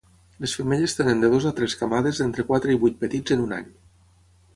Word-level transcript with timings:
Les 0.43 0.53
femelles 0.59 0.95
tenen 0.99 1.19
de 1.23 1.29
dues 1.33 1.45
a 1.49 1.51
tres 1.59 1.75
camades 1.81 2.21
d'entre 2.21 2.45
quatre 2.47 2.73
i 2.77 2.79
vuit 2.85 2.97
petits 3.05 3.35
en 3.37 3.45
un 3.45 3.55
any. 3.59 3.69